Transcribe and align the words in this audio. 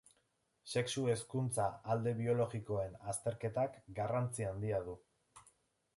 Sexu 0.71 1.03
hezkuntza 1.11 1.67
alde 1.95 2.15
biologikoen 2.23 2.97
azterketak 3.15 3.79
garrantzi 4.01 4.49
handia 4.53 4.85
du. 4.89 5.01